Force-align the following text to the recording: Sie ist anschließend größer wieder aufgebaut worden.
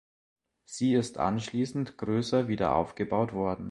Sie 0.65 0.95
ist 0.95 1.19
anschließend 1.19 1.99
größer 1.99 2.47
wieder 2.47 2.73
aufgebaut 2.73 3.33
worden. 3.33 3.59